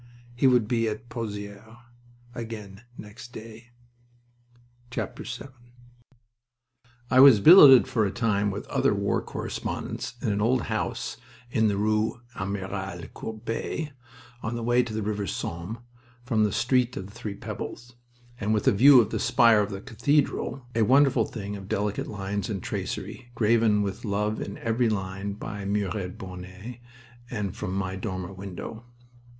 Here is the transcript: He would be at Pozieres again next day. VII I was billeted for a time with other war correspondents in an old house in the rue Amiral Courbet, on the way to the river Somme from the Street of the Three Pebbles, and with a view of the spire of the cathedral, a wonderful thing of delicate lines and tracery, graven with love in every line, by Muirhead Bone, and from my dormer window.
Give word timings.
He 0.33 0.47
would 0.47 0.67
be 0.67 0.87
at 0.87 1.09
Pozieres 1.09 1.77
again 2.33 2.81
next 2.97 3.33
day. 3.33 3.69
VII 4.91 5.03
I 7.11 7.19
was 7.19 7.39
billeted 7.39 7.87
for 7.87 8.03
a 8.03 8.09
time 8.11 8.49
with 8.49 8.65
other 8.65 8.95
war 8.95 9.21
correspondents 9.21 10.15
in 10.19 10.31
an 10.33 10.41
old 10.41 10.63
house 10.63 11.17
in 11.51 11.67
the 11.67 11.77
rue 11.77 12.19
Amiral 12.33 13.09
Courbet, 13.13 13.91
on 14.41 14.55
the 14.55 14.63
way 14.63 14.81
to 14.81 14.91
the 14.91 15.03
river 15.03 15.27
Somme 15.27 15.77
from 16.25 16.45
the 16.45 16.51
Street 16.51 16.97
of 16.97 17.05
the 17.05 17.11
Three 17.13 17.35
Pebbles, 17.35 17.93
and 18.39 18.55
with 18.55 18.67
a 18.67 18.71
view 18.71 19.01
of 19.01 19.11
the 19.11 19.19
spire 19.19 19.59
of 19.61 19.69
the 19.69 19.81
cathedral, 19.81 20.65
a 20.73 20.81
wonderful 20.81 21.25
thing 21.25 21.55
of 21.55 21.69
delicate 21.69 22.07
lines 22.07 22.49
and 22.49 22.63
tracery, 22.63 23.29
graven 23.35 23.83
with 23.83 24.03
love 24.03 24.41
in 24.41 24.57
every 24.57 24.89
line, 24.89 25.33
by 25.33 25.63
Muirhead 25.63 26.17
Bone, 26.17 26.47
and 27.29 27.55
from 27.55 27.75
my 27.75 27.95
dormer 27.95 28.33
window. 28.33 28.83